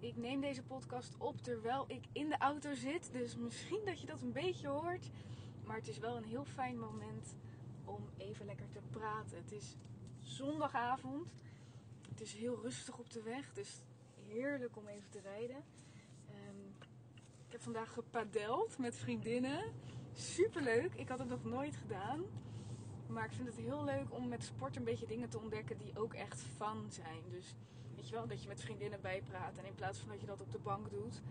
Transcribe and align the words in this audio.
Ik 0.00 0.16
neem 0.16 0.40
deze 0.40 0.62
podcast 0.62 1.14
op 1.18 1.42
terwijl 1.42 1.84
ik 1.88 2.04
in 2.12 2.28
de 2.28 2.38
auto 2.38 2.74
zit. 2.74 3.12
Dus 3.12 3.36
misschien 3.36 3.84
dat 3.84 4.00
je 4.00 4.06
dat 4.06 4.22
een 4.22 4.32
beetje 4.32 4.68
hoort. 4.68 5.10
Maar 5.64 5.76
het 5.76 5.88
is 5.88 5.98
wel 5.98 6.16
een 6.16 6.24
heel 6.24 6.44
fijn 6.44 6.78
moment 6.78 7.36
om 7.84 8.08
even 8.16 8.46
lekker 8.46 8.68
te 8.70 8.80
praten. 8.90 9.36
Het 9.36 9.52
is 9.52 9.76
zondagavond. 10.20 11.32
Het 12.08 12.20
is 12.20 12.34
heel 12.34 12.60
rustig 12.62 12.98
op 12.98 13.10
de 13.10 13.22
weg. 13.22 13.52
Dus 13.52 13.82
heerlijk 14.28 14.76
om 14.76 14.88
even 14.88 15.10
te 15.10 15.20
rijden. 15.20 15.56
Um, 16.30 16.74
ik 17.46 17.52
heb 17.52 17.62
vandaag 17.62 17.92
gepadeld 17.92 18.78
met 18.78 18.96
vriendinnen. 18.96 19.72
Super 20.12 20.62
leuk. 20.62 20.94
Ik 20.94 21.08
had 21.08 21.18
het 21.18 21.28
nog 21.28 21.44
nooit 21.44 21.76
gedaan. 21.76 22.24
Maar 23.06 23.24
ik 23.24 23.32
vind 23.32 23.48
het 23.48 23.56
heel 23.56 23.84
leuk 23.84 24.14
om 24.14 24.28
met 24.28 24.44
sport 24.44 24.76
een 24.76 24.84
beetje 24.84 25.06
dingen 25.06 25.28
te 25.28 25.38
ontdekken 25.38 25.78
die 25.78 25.98
ook 25.98 26.14
echt 26.14 26.42
fun 26.42 26.86
zijn. 26.88 27.22
Dus 27.30 27.54
weet 28.00 28.08
je 28.08 28.14
wel, 28.14 28.26
dat 28.26 28.42
je 28.42 28.48
met 28.48 28.60
vriendinnen 28.60 29.00
bijpraat. 29.00 29.58
En 29.58 29.64
in 29.64 29.74
plaats 29.74 29.98
van 29.98 30.08
dat 30.08 30.20
je 30.20 30.26
dat 30.26 30.40
op 30.40 30.52
de 30.52 30.58
bank 30.58 30.90
doet, 30.90 31.22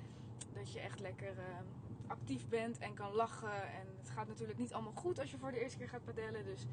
dat 0.53 0.71
je 0.71 0.79
echt 0.79 0.99
lekker 0.99 1.37
uh, 1.37 1.43
actief 2.07 2.47
bent 2.47 2.77
en 2.77 2.93
kan 2.93 3.13
lachen. 3.13 3.71
En 3.73 3.87
het 3.97 4.09
gaat 4.09 4.27
natuurlijk 4.27 4.59
niet 4.59 4.73
allemaal 4.73 4.93
goed 4.95 5.19
als 5.19 5.31
je 5.31 5.37
voor 5.37 5.51
de 5.51 5.61
eerste 5.61 5.77
keer 5.77 5.89
gaat 5.89 6.03
padellen. 6.03 6.45
Dus 6.45 6.65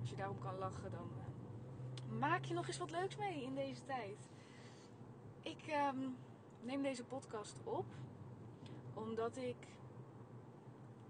als 0.00 0.10
je 0.10 0.16
daarom 0.16 0.38
kan 0.38 0.58
lachen, 0.58 0.90
dan 0.90 1.10
uh, 1.16 2.18
maak 2.18 2.44
je 2.44 2.54
nog 2.54 2.66
eens 2.66 2.78
wat 2.78 2.90
leuks 2.90 3.16
mee 3.16 3.42
in 3.42 3.54
deze 3.54 3.84
tijd. 3.84 4.28
Ik 5.42 5.74
um, 5.94 6.16
neem 6.62 6.82
deze 6.82 7.04
podcast 7.04 7.56
op 7.64 7.86
omdat 8.94 9.36
ik 9.36 9.66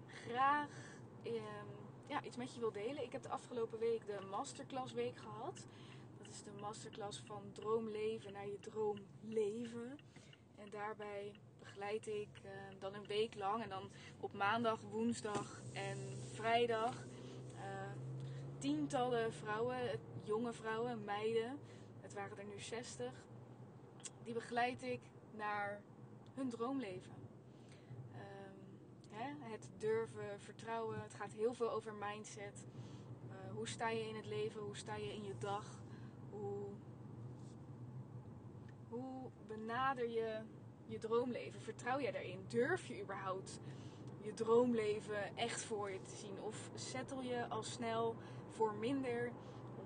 graag. 0.07 0.69
Um, 1.25 1.33
ja, 2.07 2.23
iets 2.23 2.37
met 2.37 2.55
je 2.55 2.61
wil 2.61 2.73
delen. 2.73 3.05
Ik 3.05 3.13
heb 3.13 3.23
de 3.23 3.29
afgelopen 3.29 3.79
week 3.79 4.07
de 4.07 4.27
masterclass 4.31 4.93
week 4.93 5.17
gehad. 5.17 5.67
Is 6.31 6.43
de 6.43 6.51
masterclass 6.61 7.23
van 7.27 7.43
droomleven 7.53 8.33
naar 8.33 8.47
je 8.47 8.59
droomleven. 8.61 9.99
En 10.57 10.71
daarbij 10.71 11.33
begeleid 11.59 12.07
ik 12.07 12.29
uh, 12.45 12.51
dan 12.79 12.95
een 12.95 13.07
week 13.07 13.35
lang 13.35 13.63
en 13.63 13.69
dan 13.69 13.91
op 14.21 14.33
maandag, 14.33 14.81
woensdag 14.81 15.63
en 15.73 15.99
vrijdag 16.33 16.95
uh, 17.55 17.63
tientallen 18.59 19.33
vrouwen, 19.33 20.01
jonge 20.25 20.53
vrouwen, 20.53 21.05
meiden. 21.05 21.59
Het 22.01 22.15
waren 22.15 22.39
er 22.39 22.45
nu 22.45 22.61
60. 22.61 23.13
Die 24.25 24.35
begeleid 24.35 24.83
ik 24.83 25.01
naar 25.31 25.83
hun 26.35 26.49
droomleven 26.49 27.21
hè, 29.21 29.51
het 29.51 29.69
durven, 29.79 30.41
vertrouwen. 30.41 31.03
Het 31.03 31.15
gaat 31.15 31.33
heel 31.33 31.55
veel 31.55 31.71
over 31.71 31.95
mindset. 31.95 32.65
Uh, 33.29 33.55
hoe 33.55 33.69
sta 33.69 33.89
je 33.89 34.09
in 34.09 34.17
het 34.17 34.27
leven? 34.27 34.61
Hoe 34.61 34.77
sta 34.77 34.97
je 34.97 35.15
in 35.15 35.25
je 35.25 35.39
dag? 35.39 35.65
Hoe, 36.31 36.69
hoe 38.89 39.31
benader 39.57 40.11
je 40.11 40.41
je 40.87 40.99
droomleven? 40.99 41.61
Vertrouw 41.61 41.99
je 41.99 42.13
daarin? 42.13 42.45
Durf 42.49 42.87
je 42.87 43.03
überhaupt 43.03 43.61
je 44.21 44.35
droomleven 44.35 45.37
echt 45.37 45.65
voor 45.65 45.91
je 45.91 46.01
te 46.01 46.17
zien? 46.17 46.41
Of 46.41 46.71
settel 46.75 47.23
je 47.23 47.47
al 47.49 47.63
snel 47.63 48.17
voor 48.49 48.75
minder 48.75 49.33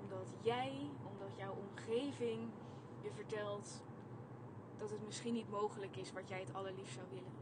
omdat 0.02 0.34
jij, 0.41 0.91
omdat 1.12 1.36
jouw 1.36 1.54
omgeving 1.54 2.50
je 3.02 3.10
vertelt 3.12 3.82
dat 4.78 4.91
het 4.91 5.04
misschien 5.04 5.34
niet 5.34 5.50
mogelijk 5.50 5.96
is 5.96 6.12
wat 6.12 6.28
jij 6.28 6.41
het 6.41 6.54
allerliefst 6.54 6.94
zou 6.94 7.06
willen? 7.10 7.32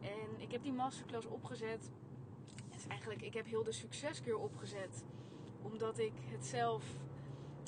En 0.00 0.40
ik 0.40 0.52
heb 0.52 0.62
die 0.62 0.72
masterclass 0.72 1.26
opgezet. 1.26 1.90
Het 2.64 2.76
is 2.76 2.86
eigenlijk, 2.86 3.22
ik 3.22 3.34
heb 3.34 3.46
heel 3.46 3.64
de 3.64 3.72
succescure 3.72 4.38
opgezet. 4.38 5.04
Omdat 5.62 5.98
ik 5.98 6.12
het 6.30 6.46
zelf. 6.46 6.84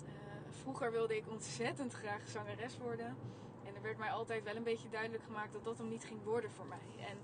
Uh, 0.05 0.11
vroeger 0.51 0.91
wilde 0.91 1.17
ik 1.17 1.31
ontzettend 1.31 1.93
graag 1.93 2.29
zangeres 2.29 2.79
worden. 2.79 3.17
Er 3.79 3.85
werd 3.85 3.99
mij 3.99 4.11
altijd 4.11 4.45
wel 4.45 4.57
een 4.57 4.63
beetje 4.63 4.89
duidelijk 4.89 5.23
gemaakt 5.25 5.53
dat 5.53 5.65
dat 5.65 5.79
hem 5.79 5.89
niet 5.89 6.05
ging 6.05 6.23
worden 6.25 6.51
voor 6.51 6.67
mij. 6.67 7.07
En 7.07 7.19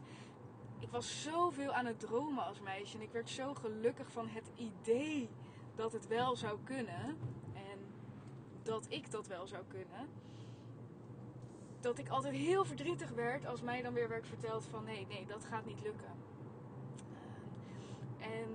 ik 0.78 0.90
was 0.90 1.22
zoveel 1.22 1.72
aan 1.72 1.86
het 1.86 2.00
dromen 2.00 2.44
als 2.44 2.60
meisje. 2.60 2.96
En 2.96 3.02
ik 3.02 3.12
werd 3.12 3.30
zo 3.30 3.54
gelukkig 3.54 4.12
van 4.12 4.28
het 4.28 4.50
idee 4.56 5.28
dat 5.74 5.92
het 5.92 6.06
wel 6.06 6.36
zou 6.36 6.58
kunnen. 6.64 7.18
En 7.54 7.78
dat 8.62 8.86
ik 8.88 9.10
dat 9.10 9.26
wel 9.26 9.46
zou 9.46 9.64
kunnen 9.68 10.08
dat 11.84 11.98
ik 11.98 12.08
altijd 12.08 12.34
heel 12.34 12.64
verdrietig 12.64 13.10
werd 13.10 13.46
als 13.46 13.60
mij 13.60 13.82
dan 13.82 13.92
weer 13.92 14.08
werd 14.08 14.26
verteld 14.26 14.66
van 14.70 14.84
nee, 14.84 15.06
nee, 15.08 15.26
dat 15.26 15.44
gaat 15.44 15.66
niet 15.66 15.82
lukken. 15.82 16.12
Uh, 17.10 18.26
en 18.26 18.48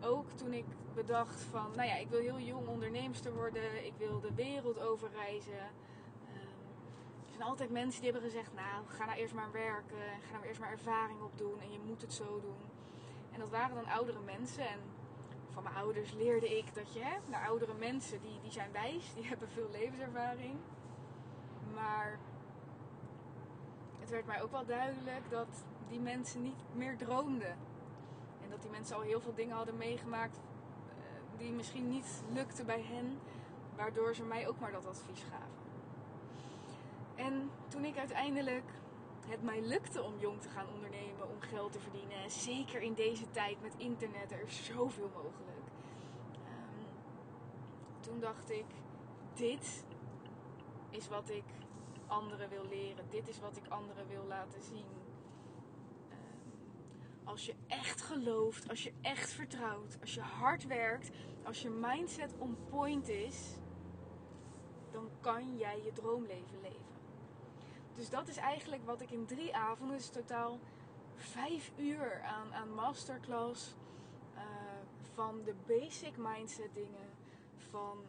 ook 0.00 0.30
toen 0.30 0.52
ik 0.52 0.64
bedacht 0.94 1.40
van, 1.40 1.66
nou 1.76 1.88
ja, 1.88 1.96
ik 1.96 2.08
wil 2.08 2.20
heel 2.20 2.38
jong 2.38 2.66
onderneemster 2.66 3.34
worden, 3.34 3.86
ik 3.86 3.92
wil 3.98 4.20
de 4.20 4.34
wereld 4.34 4.80
overreizen. 4.80 5.70
Zijn 7.34 7.48
altijd 7.48 7.70
mensen 7.70 8.02
die 8.02 8.10
hebben 8.10 8.30
gezegd, 8.30 8.54
nou, 8.54 8.86
ga 8.86 9.04
nou 9.04 9.18
eerst 9.18 9.34
maar 9.34 9.52
werken, 9.52 9.96
ga 10.26 10.32
nou 10.32 10.44
eerst 10.44 10.60
maar 10.60 10.70
ervaring 10.70 11.20
opdoen 11.20 11.60
en 11.60 11.72
je 11.72 11.78
moet 11.86 12.00
het 12.00 12.12
zo 12.12 12.40
doen. 12.40 12.62
En 13.32 13.38
dat 13.38 13.50
waren 13.50 13.74
dan 13.74 13.86
oudere 13.86 14.20
mensen 14.20 14.68
en 14.68 14.78
van 15.50 15.62
mijn 15.62 15.74
ouders 15.74 16.12
leerde 16.12 16.58
ik 16.58 16.74
dat 16.74 16.92
je, 16.92 17.00
hè, 17.02 17.16
naar 17.30 17.46
oudere 17.46 17.74
mensen, 17.74 18.20
die, 18.20 18.40
die 18.42 18.50
zijn 18.50 18.72
wijs, 18.72 19.14
die 19.14 19.24
hebben 19.30 19.48
veel 19.48 19.68
levenservaring. 19.70 20.54
Maar 21.74 22.18
het 24.00 24.10
werd 24.10 24.26
mij 24.26 24.42
ook 24.42 24.50
wel 24.50 24.66
duidelijk 24.66 25.30
dat 25.30 25.64
die 25.88 26.00
mensen 26.00 26.42
niet 26.42 26.62
meer 26.72 26.96
droomden. 26.96 27.56
En 28.42 28.50
dat 28.50 28.62
die 28.62 28.70
mensen 28.70 28.96
al 28.96 29.02
heel 29.02 29.20
veel 29.20 29.34
dingen 29.34 29.56
hadden 29.56 29.76
meegemaakt 29.76 30.36
eh, 30.36 31.38
die 31.38 31.52
misschien 31.52 31.88
niet 31.88 32.22
lukten 32.32 32.66
bij 32.66 32.82
hen, 32.82 33.18
waardoor 33.76 34.14
ze 34.14 34.22
mij 34.22 34.48
ook 34.48 34.58
maar 34.58 34.72
dat 34.72 34.86
advies 34.86 35.22
gaven. 35.30 35.53
En 37.14 37.50
toen 37.68 37.84
ik 37.84 37.98
uiteindelijk 37.98 38.70
het 39.26 39.42
mij 39.42 39.60
lukte 39.60 40.02
om 40.02 40.18
jong 40.18 40.40
te 40.40 40.48
gaan 40.48 40.68
ondernemen, 40.74 41.28
om 41.30 41.40
geld 41.40 41.72
te 41.72 41.80
verdienen, 41.80 42.30
zeker 42.30 42.80
in 42.80 42.94
deze 42.94 43.30
tijd 43.30 43.62
met 43.62 43.74
internet, 43.76 44.32
er 44.32 44.42
is 44.42 44.64
zoveel 44.64 45.10
mogelijk. 45.14 45.66
Um, 46.46 46.86
toen 48.00 48.20
dacht 48.20 48.50
ik, 48.50 48.66
dit 49.34 49.84
is 50.90 51.08
wat 51.08 51.30
ik 51.30 51.44
anderen 52.06 52.48
wil 52.48 52.66
leren. 52.68 53.04
Dit 53.10 53.28
is 53.28 53.40
wat 53.40 53.56
ik 53.56 53.68
anderen 53.68 54.08
wil 54.08 54.24
laten 54.24 54.62
zien. 54.62 54.86
Ehm, 56.08 57.28
als 57.28 57.46
je 57.46 57.54
echt 57.66 58.02
gelooft, 58.02 58.68
als 58.68 58.82
je 58.82 58.92
echt 59.00 59.32
vertrouwt, 59.32 59.98
als 60.00 60.14
je 60.14 60.20
hard 60.20 60.66
werkt, 60.66 61.10
als 61.44 61.62
je 61.62 61.70
mindset 61.70 62.34
on 62.38 62.56
point 62.70 63.08
is, 63.08 63.56
dan 64.90 65.10
kan 65.20 65.56
jij 65.56 65.82
je 65.82 65.92
droomleven 65.92 66.60
leven. 66.60 66.83
Dus 67.94 68.10
dat 68.10 68.28
is 68.28 68.36
eigenlijk 68.36 68.84
wat 68.84 69.00
ik 69.00 69.10
in 69.10 69.26
drie 69.26 69.56
avonden, 69.56 69.96
dus 69.96 70.08
totaal 70.08 70.58
vijf 71.14 71.72
uur 71.76 72.22
aan, 72.22 72.54
aan 72.54 72.74
masterclass, 72.74 73.74
uh, 74.34 74.40
van 75.14 75.42
de 75.44 75.54
basic 75.66 76.16
mindset 76.16 76.74
dingen, 76.74 77.08
van 77.56 78.06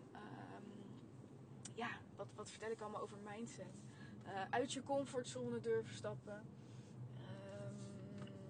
ja, 1.76 1.90
wat, 2.16 2.28
wat 2.36 2.50
vertel 2.50 2.72
ik 2.72 2.82
allemaal 2.82 3.02
over 3.02 3.18
mindset? 3.36 3.84
Uh, 4.26 4.32
uit 4.50 4.74
je 4.74 4.84
comfortzone 4.84 5.60
durven 5.60 5.96
stappen. 5.96 6.46
Um, 7.20 7.78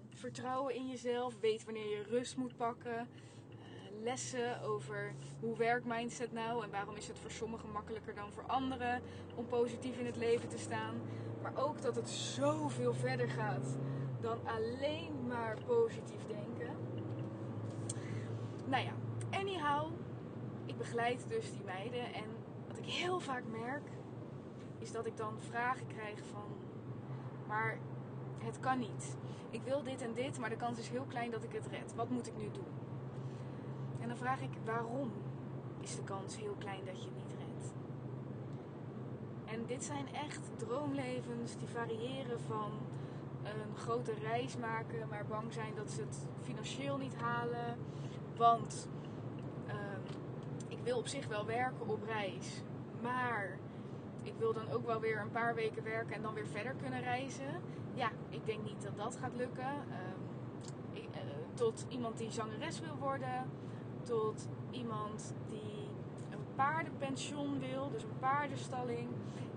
vertrouwen 0.08 0.74
in 0.74 0.88
jezelf. 0.88 1.40
Weet 1.40 1.64
wanneer 1.64 1.88
je 1.88 2.02
rust 2.02 2.36
moet 2.36 2.56
pakken. 2.56 3.08
Lessen 4.02 4.62
over 4.62 5.14
hoe 5.40 5.56
werkt 5.56 5.86
mindset 5.86 6.32
nou 6.32 6.64
en 6.64 6.70
waarom 6.70 6.96
is 6.96 7.08
het 7.08 7.18
voor 7.18 7.30
sommigen 7.30 7.70
makkelijker 7.70 8.14
dan 8.14 8.32
voor 8.32 8.44
anderen 8.46 9.02
om 9.34 9.46
positief 9.46 9.98
in 9.98 10.06
het 10.06 10.16
leven 10.16 10.48
te 10.48 10.58
staan. 10.58 10.94
Maar 11.42 11.52
ook 11.56 11.82
dat 11.82 11.96
het 11.96 12.08
zoveel 12.08 12.94
verder 12.94 13.28
gaat 13.28 13.76
dan 14.20 14.38
alleen 14.44 15.26
maar 15.26 15.56
positief 15.66 16.26
denken. 16.26 16.76
Nou 18.66 18.84
ja, 18.84 18.92
anyhow, 19.30 19.92
ik 20.66 20.76
begeleid 20.76 21.24
dus 21.28 21.52
die 21.52 21.64
meiden. 21.64 22.14
En 22.14 22.24
wat 22.68 22.78
ik 22.78 22.84
heel 22.84 23.20
vaak 23.20 23.42
merk, 23.50 23.88
is 24.78 24.92
dat 24.92 25.06
ik 25.06 25.16
dan 25.16 25.40
vragen 25.40 25.86
krijg 25.86 26.18
van... 26.30 26.56
Maar 27.46 27.78
het 28.38 28.60
kan 28.60 28.78
niet. 28.78 29.16
Ik 29.50 29.62
wil 29.62 29.82
dit 29.82 30.02
en 30.02 30.12
dit, 30.14 30.38
maar 30.38 30.50
de 30.50 30.56
kans 30.56 30.78
is 30.78 30.88
heel 30.88 31.04
klein 31.08 31.30
dat 31.30 31.44
ik 31.44 31.52
het 31.52 31.66
red. 31.66 31.94
Wat 31.94 32.10
moet 32.10 32.26
ik 32.26 32.36
nu 32.36 32.50
doen? 32.50 32.85
En 34.06 34.12
dan 34.12 34.20
vraag 34.20 34.40
ik, 34.40 34.50
waarom 34.64 35.10
is 35.80 35.96
de 35.96 36.02
kans 36.04 36.36
heel 36.36 36.54
klein 36.58 36.84
dat 36.84 37.02
je 37.02 37.08
het 37.08 37.16
niet 37.16 37.34
redt? 37.38 37.74
En 39.44 39.66
dit 39.66 39.84
zijn 39.84 40.14
echt 40.14 40.50
droomlevens 40.56 41.56
die 41.56 41.68
variëren 41.68 42.40
van 42.40 42.70
een 43.42 43.76
grote 43.76 44.12
reis 44.22 44.56
maken, 44.56 45.08
maar 45.08 45.26
bang 45.28 45.52
zijn 45.52 45.74
dat 45.74 45.90
ze 45.90 46.00
het 46.00 46.26
financieel 46.42 46.96
niet 46.96 47.16
halen. 47.16 47.76
Want 48.36 48.88
ehm, 49.66 50.00
ik 50.68 50.78
wil 50.82 50.98
op 50.98 51.06
zich 51.06 51.26
wel 51.26 51.46
werken 51.46 51.88
op 51.88 52.02
reis, 52.04 52.62
maar 53.02 53.58
ik 54.22 54.34
wil 54.38 54.52
dan 54.52 54.70
ook 54.70 54.86
wel 54.86 55.00
weer 55.00 55.20
een 55.20 55.30
paar 55.30 55.54
weken 55.54 55.84
werken 55.84 56.14
en 56.14 56.22
dan 56.22 56.34
weer 56.34 56.46
verder 56.46 56.74
kunnen 56.74 57.00
reizen. 57.00 57.62
Ja, 57.94 58.10
ik 58.28 58.46
denk 58.46 58.64
niet 58.64 58.82
dat 58.82 58.96
dat 58.96 59.16
gaat 59.16 59.34
lukken. 59.34 59.74
Ehm, 59.90 60.20
eh, 61.12 61.20
tot 61.54 61.86
iemand 61.88 62.18
die 62.18 62.30
zangeres 62.30 62.80
wil 62.80 62.96
worden, 62.96 63.50
tot 64.06 64.48
iemand 64.70 65.34
die 65.48 65.88
een 66.30 66.44
paardenpension 66.54 67.58
wil, 67.58 67.90
dus 67.90 68.02
een 68.02 68.18
paardenstalling. 68.18 69.08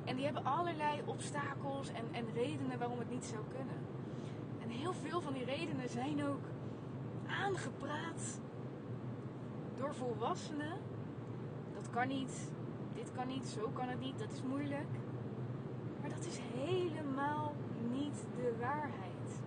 En 0.06 0.16
die 0.16 0.26
hebben 0.26 0.46
allerlei 0.46 1.02
obstakels 1.06 1.90
en, 1.90 2.04
en 2.12 2.26
redenen 2.34 2.80
waarom 2.80 3.00
het 3.00 3.10
niet 3.10 3.26
zou 3.26 3.42
kunnen. 3.48 3.78
En 4.62 4.70
heel 4.70 4.94
veel 4.94 5.22
van 5.22 5.34
die 5.34 5.46
redenen 5.46 5.90
zijn 5.90 6.26
ook 6.28 6.46
aangepraat 7.28 8.40
door 9.78 9.96
volwassenen. 9.96 10.78
Dat 11.74 11.90
kan 11.90 12.08
niet, 12.08 12.52
dit 12.94 13.12
kan 13.12 13.28
niet, 13.28 13.48
zo 13.48 13.70
kan 13.74 13.88
het 13.88 14.00
niet, 14.00 14.20
dat 14.20 14.32
is 14.32 14.42
moeilijk. 14.44 14.90
Maar 16.02 16.10
dat 16.10 16.26
is 16.26 16.40
helemaal 16.56 17.54
niet 17.92 18.26
de 18.36 18.56
waarheid. 18.60 19.42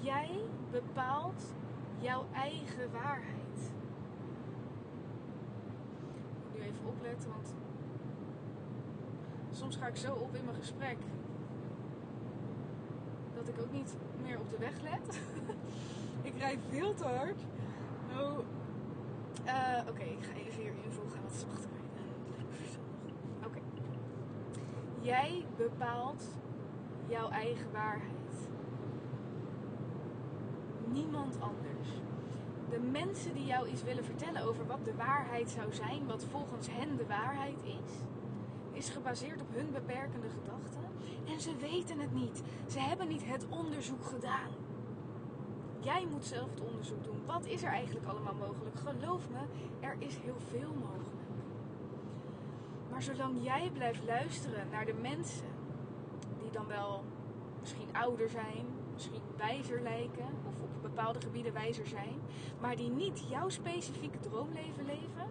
Jij 0.00 0.40
bepaalt 0.70 1.54
jouw 1.98 2.24
eigen 2.32 2.92
waarheid. 2.92 3.72
Ik 6.34 6.42
moet 6.42 6.54
nu 6.54 6.60
even 6.60 6.86
opletten, 6.86 7.30
want 7.30 7.54
soms 9.50 9.76
ga 9.76 9.86
ik 9.86 9.96
zo 9.96 10.12
op 10.12 10.34
in 10.34 10.44
mijn 10.44 10.56
gesprek 10.56 10.96
dat 13.34 13.48
ik 13.48 13.60
ook 13.60 13.72
niet 13.72 13.96
meer 14.22 14.40
op 14.40 14.50
de 14.50 14.58
weg 14.58 14.80
let. 14.82 15.20
ik 16.28 16.38
rijd 16.38 16.58
veel 16.70 16.94
te 16.94 17.04
hard. 17.04 17.40
Oh. 18.18 18.38
Uh, 19.46 19.88
Oké, 19.88 20.02
ik 20.02 20.24
ga 20.24 20.32
even 20.34 20.62
hier 20.62 20.72
invoegen 20.84 21.22
wat 21.22 21.34
zachter 21.34 21.70
Oké. 23.44 23.58
Jij 25.00 25.44
bepaalt 25.56 26.24
jouw 27.08 27.28
eigen 27.30 27.72
waarheid. 27.72 28.25
Niemand 30.96 31.36
anders. 31.40 31.88
De 32.70 32.80
mensen 32.80 33.34
die 33.34 33.46
jou 33.46 33.68
iets 33.68 33.82
willen 33.82 34.04
vertellen 34.04 34.42
over 34.42 34.66
wat 34.66 34.84
de 34.84 34.94
waarheid 34.94 35.50
zou 35.50 35.72
zijn, 35.72 36.06
wat 36.06 36.24
volgens 36.30 36.68
hen 36.70 36.96
de 36.96 37.06
waarheid 37.06 37.62
is, 37.62 37.92
is 38.72 38.88
gebaseerd 38.88 39.40
op 39.40 39.54
hun 39.54 39.70
beperkende 39.72 40.28
gedachten. 40.28 40.80
En 41.26 41.40
ze 41.40 41.56
weten 41.56 41.98
het 42.00 42.14
niet. 42.14 42.42
Ze 42.66 42.80
hebben 42.80 43.08
niet 43.08 43.24
het 43.24 43.46
onderzoek 43.48 44.04
gedaan. 44.04 44.50
Jij 45.80 46.06
moet 46.10 46.24
zelf 46.24 46.50
het 46.50 46.60
onderzoek 46.60 47.04
doen. 47.04 47.20
Wat 47.26 47.46
is 47.46 47.62
er 47.62 47.70
eigenlijk 47.70 48.06
allemaal 48.06 48.34
mogelijk? 48.34 48.76
Geloof 48.78 49.28
me, 49.30 49.38
er 49.80 49.96
is 49.98 50.16
heel 50.16 50.40
veel 50.50 50.74
mogelijk. 50.74 51.30
Maar 52.90 53.02
zolang 53.02 53.44
jij 53.44 53.70
blijft 53.72 54.04
luisteren 54.04 54.68
naar 54.70 54.84
de 54.84 54.94
mensen 54.94 55.52
die 56.40 56.50
dan 56.50 56.66
wel 56.66 57.04
misschien 57.60 57.88
ouder 57.92 58.28
zijn, 58.28 58.66
misschien 58.96 59.22
wijzer 59.36 59.82
lijken 59.82 60.28
of 60.48 60.60
op 60.60 60.82
bepaalde 60.82 61.20
gebieden 61.20 61.52
wijzer 61.52 61.86
zijn, 61.86 62.20
maar 62.60 62.76
die 62.76 62.90
niet 62.90 63.24
jouw 63.28 63.48
specifieke 63.48 64.18
droomleven 64.18 64.84
leven, 64.84 65.28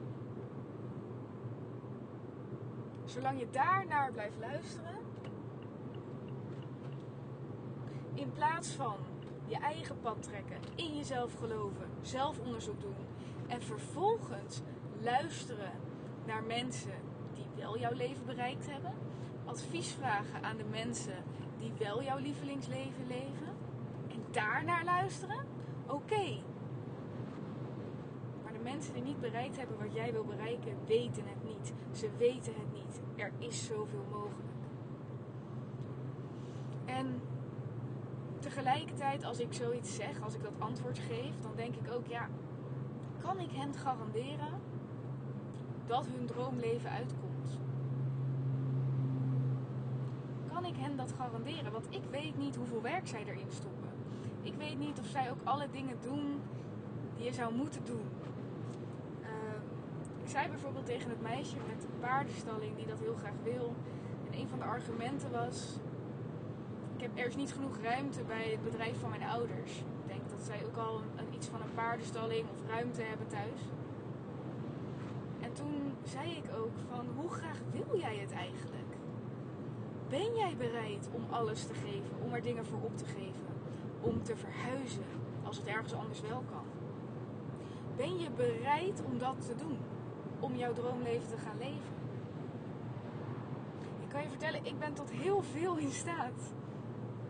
zolang 3.06 3.39
je 3.39 3.50
daar 3.50 3.85
naar 3.88 4.12
blijft 4.12 4.38
luisteren, 4.39 4.95
in 8.13 8.31
plaats 8.31 8.69
van 8.69 8.97
je 9.45 9.57
eigen 9.57 10.00
pad 10.00 10.23
trekken, 10.23 10.57
in 10.75 10.95
jezelf 10.95 11.33
geloven, 11.33 11.89
zelf 12.01 12.39
onderzoek 12.39 12.81
doen 12.81 12.95
en 13.47 13.62
vervolgens 13.62 14.62
luisteren 15.01 15.71
naar 16.25 16.44
mensen 16.44 17.00
die 17.33 17.45
wel 17.56 17.79
jouw 17.79 17.94
leven 17.94 18.25
bereikt 18.25 18.71
hebben, 18.71 18.94
advies 19.45 19.91
vragen 19.91 20.44
aan 20.44 20.57
de 20.57 20.63
mensen 20.63 21.23
die 21.57 21.71
wel 21.77 22.03
jouw 22.03 22.17
lievelingsleven 22.17 23.07
leven 23.07 23.47
en 24.07 24.23
daarnaar 24.31 24.83
luisteren, 24.83 25.45
oké. 25.87 26.41
Maar 28.43 28.53
de 28.53 28.59
mensen 28.63 28.93
die 28.93 29.03
niet 29.03 29.19
bereikt 29.19 29.57
hebben 29.57 29.77
wat 29.77 29.93
jij 29.93 30.11
wil 30.11 30.23
bereiken, 30.23 30.77
weten 30.85 31.23
het 31.27 31.43
niet. 31.43 31.73
Ze 31.91 32.09
weten 32.17 32.53
het 32.53 32.73
niet. 32.73 33.01
Er 33.15 33.31
is 33.37 33.65
zoveel 33.65 34.05
mogelijk. 34.11 34.49
En 36.85 37.21
tegelijkertijd, 38.39 39.23
als 39.23 39.39
ik 39.39 39.53
zoiets 39.53 39.95
zeg, 39.95 40.21
als 40.21 40.33
ik 40.33 40.43
dat 40.43 40.59
antwoord 40.59 40.99
geef, 40.99 41.39
dan 41.41 41.51
denk 41.55 41.75
ik 41.75 41.91
ook, 41.91 42.07
ja, 42.07 42.29
kan 43.21 43.39
ik 43.39 43.51
hen 43.51 43.73
garanderen 43.73 44.61
dat 45.85 46.07
hun 46.07 46.25
droomleven 46.25 46.89
uitkomt? 46.89 47.25
Ik 50.65 50.75
hen 50.77 50.95
dat 50.95 51.13
garanderen? 51.17 51.71
Want 51.71 51.88
ik 51.89 52.03
weet 52.12 52.38
niet 52.38 52.56
hoeveel 52.56 52.81
werk 52.81 53.07
zij 53.07 53.23
erin 53.25 53.51
stoppen. 53.51 53.89
Ik 54.41 54.53
weet 54.57 54.79
niet 54.79 55.00
of 55.00 55.06
zij 55.06 55.31
ook 55.31 55.44
alle 55.44 55.67
dingen 55.71 55.97
doen 56.01 56.41
die 57.15 57.25
je 57.25 57.33
zou 57.33 57.53
moeten 57.53 57.85
doen. 57.85 58.07
Uh, 59.21 59.27
ik 60.23 60.29
zei 60.29 60.47
bijvoorbeeld 60.47 60.85
tegen 60.85 61.09
het 61.09 61.21
meisje 61.21 61.56
met 61.67 61.81
de 61.81 61.88
paardenstalling 62.00 62.75
die 62.75 62.85
dat 62.85 63.00
heel 63.00 63.15
graag 63.15 63.39
wil. 63.44 63.75
En 64.31 64.39
een 64.39 64.47
van 64.47 64.59
de 64.59 64.65
argumenten 64.65 65.31
was: 65.31 65.79
ik 66.95 67.01
heb, 67.01 67.12
er 67.17 67.27
is 67.27 67.35
niet 67.35 67.53
genoeg 67.53 67.77
ruimte 67.81 68.23
bij 68.23 68.50
het 68.51 68.63
bedrijf 68.63 69.00
van 69.00 69.09
mijn 69.09 69.23
ouders. 69.23 69.79
Ik 69.79 70.07
denk 70.07 70.29
dat 70.29 70.41
zij 70.45 70.65
ook 70.65 70.77
al 70.77 71.01
een, 71.15 71.33
iets 71.33 71.47
van 71.47 71.62
een 71.62 71.73
paardenstalling 71.73 72.50
of 72.50 72.69
ruimte 72.69 73.01
hebben 73.01 73.27
thuis. 73.27 73.62
En 75.41 75.53
toen 75.53 75.93
zei 76.03 76.31
ik 76.31 76.45
ook 76.57 76.77
van 76.89 77.05
hoe 77.15 77.29
graag 77.29 77.60
wil 77.72 78.00
jij 78.00 78.17
het 78.17 78.31
eigenlijk? 78.31 78.85
Ben 80.09 80.35
jij 80.35 80.55
bereid 80.57 81.09
om 81.12 81.24
alles 81.29 81.65
te 81.65 81.74
geven, 81.74 82.21
om 82.24 82.33
er 82.33 82.41
dingen 82.41 82.65
voor 82.65 82.81
op 82.81 82.97
te 82.97 83.05
geven, 83.05 83.45
om 84.01 84.24
te 84.24 84.35
verhuizen 84.35 85.03
als 85.43 85.57
het 85.57 85.67
ergens 85.67 85.93
anders 85.93 86.21
wel 86.21 86.43
kan? 86.51 86.65
Ben 87.95 88.19
je 88.19 88.29
bereid 88.29 89.03
om 89.05 89.17
dat 89.17 89.45
te 89.45 89.55
doen, 89.55 89.77
om 90.39 90.55
jouw 90.55 90.74
droomleven 90.74 91.29
te 91.29 91.38
gaan 91.38 91.57
leven? 91.57 91.93
Ik 94.01 94.09
kan 94.09 94.21
je 94.21 94.29
vertellen, 94.29 94.65
ik 94.65 94.79
ben 94.79 94.93
tot 94.93 95.12
heel 95.12 95.41
veel 95.41 95.77
in 95.77 95.91
staat 95.91 96.53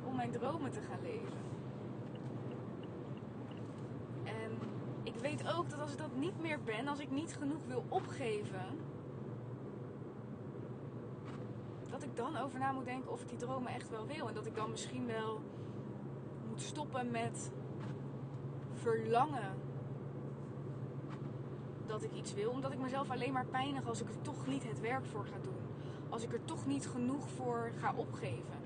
om 0.08 0.15
mijn 0.15 0.32
dromen 0.32 0.72
te 0.72 0.82
gaan 0.82 1.01
leven. 1.01 1.38
En 4.24 4.51
ik 5.03 5.15
weet 5.15 5.53
ook 5.58 5.70
dat 5.70 5.79
als 5.79 5.91
ik 5.91 5.98
dat 5.98 6.15
niet 6.15 6.41
meer 6.41 6.60
ben, 6.63 6.88
als 6.88 7.00
ik 7.00 7.12
niet 7.12 7.36
genoeg 7.39 7.65
wil 7.67 7.84
opgeven, 7.89 8.65
dat 11.89 12.03
dan 12.15 12.38
over 12.38 12.60
na 12.60 12.72
moet 12.72 12.86
denken 12.86 13.12
of 13.12 13.22
ik 13.22 13.29
die 13.29 13.38
dromen 13.38 13.74
echt 13.74 13.89
wel 13.89 14.05
wil. 14.05 14.27
En 14.27 14.34
dat 14.34 14.45
ik 14.45 14.55
dan 14.55 14.69
misschien 14.69 15.05
wel 15.05 15.41
moet 16.48 16.62
stoppen 16.62 17.12
met 17.12 17.51
verlangen 18.74 19.57
dat 21.86 22.03
ik 22.03 22.13
iets 22.13 22.34
wil. 22.34 22.50
Omdat 22.50 22.72
ik 22.72 22.79
mezelf 22.79 23.10
alleen 23.10 23.34
maar 23.34 23.45
pijnig 23.45 23.88
als 23.88 24.01
ik 24.01 24.10
er 24.10 24.22
toch 24.22 24.48
niet 24.48 24.67
het 24.67 24.79
werk 24.79 25.05
voor 25.05 25.25
ga 25.25 25.38
doen. 25.41 25.53
Als 26.10 26.24
ik 26.24 26.34
er 26.34 26.45
toch 26.45 26.65
niet 26.65 26.88
genoeg 26.88 27.29
voor 27.29 27.72
ga 27.77 27.93
opgeven. 27.95 28.63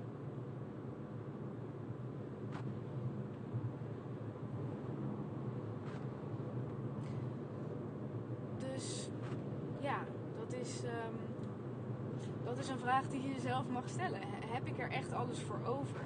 Dus 8.74 9.08
ja, 9.80 9.98
dat 10.38 10.52
is, 10.52 10.82
um, 10.84 11.16
dat 12.44 12.58
is 12.58 12.68
een 12.68 12.78
vraag 12.90 13.08
die 13.08 13.22
je 13.22 13.32
jezelf 13.32 13.68
mag 13.68 13.88
stellen. 13.88 14.20
Heb 14.46 14.66
ik 14.66 14.78
er 14.78 14.90
echt 14.90 15.12
alles 15.12 15.40
voor 15.40 15.60
over? 15.66 16.00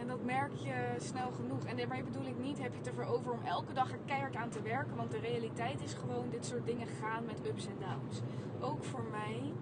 En 0.00 0.06
dat 0.06 0.24
merk 0.24 0.54
je 0.54 0.94
snel 0.98 1.30
genoeg. 1.30 1.64
En 1.64 1.76
daarmee 1.76 2.02
bedoel 2.02 2.26
ik 2.26 2.38
niet, 2.38 2.62
heb 2.62 2.72
je 2.72 2.78
het 2.78 2.86
ervoor 2.86 3.04
over 3.04 3.32
om 3.32 3.42
elke 3.44 3.72
dag 3.72 3.92
er 3.92 3.98
keihard 4.04 4.36
aan 4.36 4.48
te 4.48 4.62
werken. 4.62 4.96
Want 4.96 5.10
de 5.10 5.18
realiteit 5.18 5.82
is 5.82 5.94
gewoon, 5.94 6.30
dit 6.30 6.46
soort 6.46 6.66
dingen 6.66 6.86
gaan 6.86 7.24
met 7.24 7.46
ups 7.46 7.66
en 7.66 7.76
downs. 7.78 8.20
Ook 8.60 8.84
voor 8.84 9.04
mij 9.10 9.52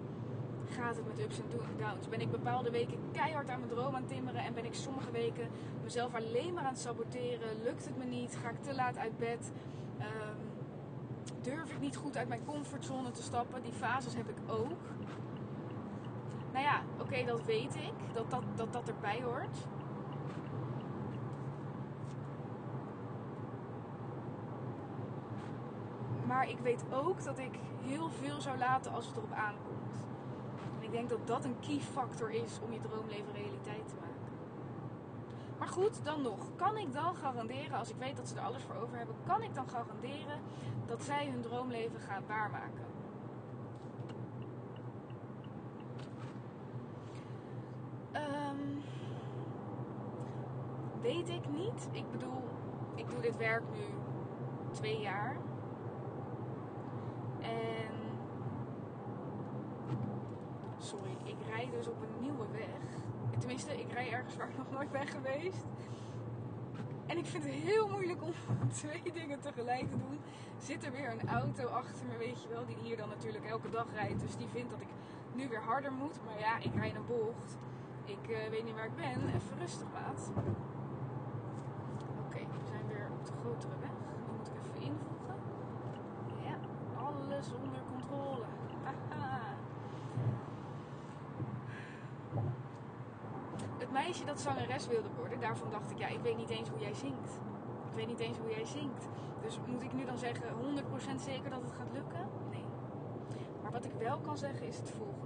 gaat 0.69 0.95
het 0.95 1.07
met 1.07 1.19
ups 1.19 1.39
en 1.39 1.45
downs. 1.77 2.09
Ben 2.09 2.21
ik 2.21 2.31
bepaalde 2.31 2.71
weken 2.71 2.97
keihard 3.11 3.49
aan 3.49 3.59
mijn 3.59 3.71
droom 3.71 3.95
aan 3.95 4.05
timmeren 4.05 4.43
en 4.43 4.53
ben 4.53 4.65
ik 4.65 4.73
sommige 4.73 5.11
weken 5.11 5.47
mezelf 5.83 6.15
alleen 6.15 6.53
maar 6.53 6.63
aan 6.63 6.73
het 6.73 6.81
saboteren. 6.81 7.63
Lukt 7.63 7.85
het 7.85 7.97
me 7.97 8.05
niet? 8.05 8.37
Ga 8.41 8.49
ik 8.49 8.61
te 8.61 8.75
laat 8.75 8.97
uit 8.97 9.17
bed? 9.17 9.51
Ehm, 9.97 10.54
durf 11.45 11.71
ik 11.71 11.79
niet 11.79 11.95
goed 11.95 12.17
uit 12.17 12.27
mijn 12.27 12.45
comfortzone 12.45 13.11
te 13.11 13.23
stappen? 13.23 13.61
Die 13.61 13.73
fases 13.73 14.15
heb 14.15 14.29
ik 14.29 14.37
ook. 14.47 14.81
Nou 16.51 16.65
ja, 16.65 16.81
oké, 16.99 17.25
dat 17.25 17.45
weet 17.45 17.75
ik, 17.75 18.13
dat 18.13 18.31
dat, 18.31 18.43
dat 18.55 18.73
dat 18.73 18.87
erbij 18.87 19.21
hoort. 19.23 19.57
Maar 26.25 26.49
ik 26.49 26.59
weet 26.59 26.83
ook 26.91 27.23
dat 27.23 27.39
ik 27.39 27.59
heel 27.81 28.09
veel 28.09 28.41
zou 28.41 28.57
laten 28.57 28.91
als 28.91 29.05
het 29.07 29.17
erop 29.17 29.31
aankomt. 29.31 29.93
En 30.77 30.83
ik 30.83 30.91
denk 30.91 31.09
dat 31.09 31.27
dat 31.27 31.45
een 31.45 31.59
key 31.59 31.79
factor 31.79 32.31
is 32.31 32.59
om 32.61 32.73
je 32.73 32.79
droomleven 32.79 33.33
realiteit 33.33 33.87
te 33.87 33.95
maken. 33.95 34.04
Goed, 35.75 36.03
dan 36.03 36.21
nog. 36.21 36.55
Kan 36.55 36.77
ik 36.77 36.93
dan 36.93 37.15
garanderen, 37.15 37.77
als 37.77 37.89
ik 37.89 37.95
weet 37.95 38.15
dat 38.17 38.27
ze 38.27 38.35
er 38.35 38.41
alles 38.41 38.63
voor 38.63 38.75
over 38.75 38.97
hebben, 38.97 39.15
kan 39.25 39.43
ik 39.43 39.55
dan 39.55 39.69
garanderen 39.69 40.39
dat 40.85 41.03
zij 41.03 41.29
hun 41.29 41.41
droomleven 41.41 41.99
gaan 41.99 42.23
waarmaken? 42.27 42.85
Um, 48.13 48.81
weet 51.01 51.29
ik 51.29 51.49
niet. 51.49 51.89
Ik 51.91 52.11
bedoel, 52.11 52.43
ik 52.95 53.09
doe 53.09 53.21
dit 53.21 53.37
werk 53.37 53.63
nu 53.71 53.85
twee 54.71 54.99
jaar. 54.99 55.37
En 57.41 57.93
sorry, 60.77 61.17
ik 61.23 61.37
rijd 61.49 61.71
dus 61.71 61.87
op 61.87 62.01
een 62.01 62.21
nieuwe 62.21 62.47
weg. 62.51 63.03
Tenminste, 63.39 63.79
ik 63.79 63.91
rij 63.91 64.11
ergens 64.11 64.35
waar 64.35 64.49
ik 64.49 64.57
nog 64.57 64.71
nooit 64.71 64.91
ben 64.91 65.07
geweest. 65.07 65.65
En 67.05 67.17
ik 67.17 67.25
vind 67.25 67.43
het 67.43 67.53
heel 67.53 67.89
moeilijk 67.89 68.23
om 68.23 68.31
twee 68.81 69.11
dingen 69.13 69.39
tegelijk 69.39 69.89
te 69.89 69.97
doen. 69.97 70.19
Zit 70.57 70.85
er 70.85 70.91
weer 70.91 71.11
een 71.11 71.29
auto 71.29 71.65
achter 71.67 72.05
me, 72.05 72.17
weet 72.17 72.43
je 72.43 72.49
wel, 72.49 72.65
die 72.65 72.77
hier 72.81 72.97
dan 72.97 73.09
natuurlijk 73.09 73.45
elke 73.45 73.69
dag 73.69 73.85
rijdt. 73.93 74.19
Dus 74.19 74.37
die 74.37 74.47
vindt 74.47 74.71
dat 74.71 74.81
ik 74.81 74.87
nu 75.33 75.47
weer 75.47 75.61
harder 75.61 75.91
moet. 75.91 76.19
Maar 76.25 76.39
ja, 76.39 76.57
ik 76.57 76.75
rij 76.75 76.95
een 76.95 77.05
bocht. 77.05 77.57
Ik 78.05 78.29
uh, 78.29 78.37
weet 78.49 78.63
niet 78.63 78.75
waar 78.75 78.85
ik 78.85 78.95
ben. 78.95 79.27
Even 79.27 79.57
rustig, 79.57 79.87
maat. 79.93 80.31
Oké, 82.25 82.39
we 82.39 82.65
zijn 82.67 82.87
weer 82.87 83.07
op 83.11 83.25
de 83.25 83.31
grotere 83.39 83.73
weg. 83.79 83.89
Die 84.25 84.33
moet 84.37 84.47
ik 84.47 84.53
even 84.61 84.81
invoegen. 84.81 85.35
Ja, 86.43 86.55
alles 87.05 87.47
onder 87.53 87.81
controle. 87.91 88.45
Haha. 88.83 89.55
Het 93.77 93.91
meisje 94.05 94.25
dat 94.25 94.41
zangeres 94.41 94.87
wilde 94.87 95.09
worden, 95.17 95.39
daarvan 95.39 95.69
dacht 95.69 95.91
ik, 95.91 95.97
ja, 95.97 96.07
ik 96.07 96.21
weet 96.21 96.37
niet 96.37 96.49
eens 96.49 96.69
hoe 96.69 96.79
jij 96.79 96.93
zingt. 96.93 97.31
Ik 97.89 97.95
weet 97.95 98.07
niet 98.07 98.19
eens 98.19 98.37
hoe 98.37 98.49
jij 98.49 98.65
zingt. 98.65 99.07
Dus 99.41 99.59
moet 99.67 99.83
ik 99.83 99.93
nu 99.93 100.05
dan 100.05 100.17
zeggen 100.17 100.47
100% 101.17 101.21
zeker 101.21 101.49
dat 101.49 101.61
het 101.61 101.71
gaat 101.71 101.91
lukken? 101.93 102.29
Nee. 102.51 102.65
Maar 103.61 103.71
wat 103.71 103.85
ik 103.85 103.93
wel 103.99 104.17
kan 104.17 104.37
zeggen 104.37 104.67
is 104.67 104.77
het 104.77 104.89
volgende 104.89 105.25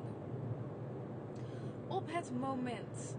op 1.90 2.08
het 2.08 2.32
moment 2.40 3.16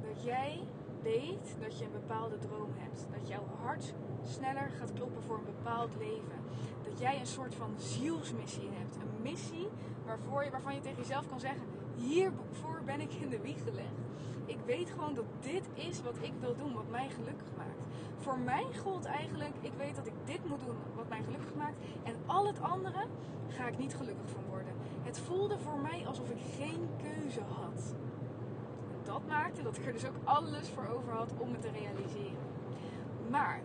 dat 0.00 0.24
jij 0.24 0.60
weet 1.02 1.56
dat 1.60 1.78
je 1.78 1.84
een 1.84 1.92
bepaalde 1.92 2.38
droom 2.38 2.70
hebt, 2.76 3.06
dat 3.10 3.28
jouw 3.28 3.46
hart 3.62 3.94
sneller 4.22 4.70
gaat 4.78 4.92
kloppen 4.92 5.22
voor 5.22 5.36
een 5.36 5.54
bepaald 5.56 5.96
leven, 5.98 6.38
dat 6.82 6.98
jij 6.98 7.20
een 7.20 7.26
soort 7.26 7.54
van 7.54 7.74
zielsmissie 7.76 8.68
hebt, 8.72 8.96
een 8.96 9.22
missie 9.22 9.68
waarvoor 10.06 10.44
je, 10.44 10.50
waarvan 10.50 10.74
je 10.74 10.80
tegen 10.80 10.98
jezelf 10.98 11.28
kan 11.28 11.40
zeggen: 11.40 11.66
hiervoor 11.96 12.82
ben 12.84 13.00
ik 13.00 13.12
in 13.12 13.28
de 13.28 13.40
wieg 13.40 13.62
gelegd. 13.62 14.02
Ik 14.46 14.58
weet 14.66 14.90
gewoon 14.90 15.14
dat 15.14 15.24
dit 15.40 15.68
is 15.74 16.02
wat 16.02 16.16
ik 16.20 16.32
wil 16.40 16.56
doen, 16.56 16.72
wat 16.72 16.88
mij 16.90 17.08
gelukkig 17.08 17.48
maakt. 17.56 17.82
Voor 18.16 18.38
mij 18.38 18.66
gold 18.82 19.04
eigenlijk, 19.04 19.54
ik 19.60 19.72
weet 19.76 19.96
dat 19.96 20.06
ik 20.06 20.12
dit 20.24 20.48
moet 20.48 20.64
doen 20.66 20.76
wat 20.94 21.08
mij 21.08 21.22
gelukkig 21.22 21.54
maakt. 21.54 21.78
En 22.02 22.14
al 22.26 22.46
het 22.46 22.60
andere 22.60 23.06
ga 23.48 23.66
ik 23.66 23.78
niet 23.78 23.94
gelukkig 23.94 24.28
van 24.30 24.44
worden. 24.48 24.72
Het 25.02 25.18
voelde 25.18 25.58
voor 25.58 25.78
mij 25.78 26.06
alsof 26.06 26.30
ik 26.30 26.40
geen 26.58 26.88
keuze 27.02 27.40
had. 27.40 27.94
dat 29.02 29.26
maakte 29.28 29.62
dat 29.62 29.76
ik 29.76 29.86
er 29.86 29.92
dus 29.92 30.06
ook 30.06 30.16
alles 30.24 30.68
voor 30.68 30.86
over 30.86 31.12
had 31.12 31.34
om 31.38 31.52
het 31.52 31.60
te 31.60 31.70
realiseren. 31.70 32.42
Maar 33.30 33.60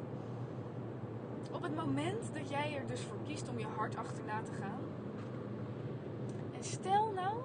op 1.51 1.61
het 1.61 1.75
moment 1.75 2.33
dat 2.33 2.49
jij 2.49 2.75
er 2.75 2.87
dus 2.87 3.01
voor 3.01 3.17
kiest 3.23 3.49
om 3.49 3.59
je 3.59 3.65
hart 3.77 3.95
achterna 3.95 4.41
te 4.41 4.51
gaan. 4.51 4.81
En 6.51 6.63
stel 6.63 7.11
nou 7.11 7.37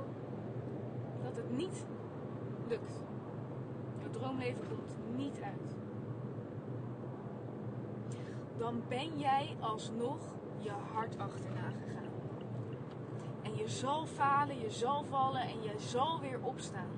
dat 1.23 1.37
het 1.37 1.57
niet 1.57 1.85
lukt. 2.69 2.93
Droomleven 4.25 4.69
komt 4.69 5.17
niet 5.17 5.41
uit. 5.43 5.77
Dan 8.59 8.83
ben 8.89 9.19
jij 9.19 9.57
alsnog 9.61 10.19
je 10.59 10.71
hart 10.93 11.19
achterna 11.19 11.71
gegaan. 11.71 12.13
En 13.43 13.57
je 13.57 13.69
zal 13.69 14.07
falen, 14.07 14.61
je 14.61 14.71
zal 14.71 15.05
vallen 15.05 15.41
en 15.41 15.63
je 15.63 15.75
zal 15.79 16.21
weer 16.21 16.39
opstaan. 16.43 16.91